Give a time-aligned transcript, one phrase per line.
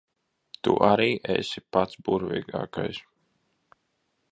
[0.67, 3.03] Tu arī esi pats burvīgākais.